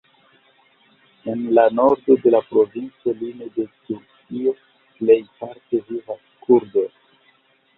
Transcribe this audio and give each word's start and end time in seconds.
En 1.25 1.43
la 1.57 1.65
nordo 1.79 2.15
de 2.23 2.31
la 2.31 2.39
provinco 2.53 3.13
lime 3.19 3.45
de 3.59 3.67
Turkio 3.89 4.55
plejparte 4.97 5.83
vivas 5.91 6.25
kurdoj. 6.49 6.89